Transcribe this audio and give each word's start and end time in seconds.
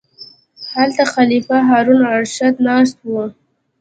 هلته 0.75 1.03
خلیفه 1.13 1.57
هارون 1.67 1.99
الرشید 2.07 2.55
ناست 2.67 2.97
و. 3.11 3.13